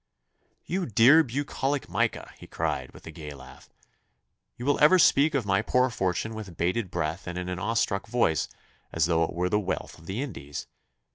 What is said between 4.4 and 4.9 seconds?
'You will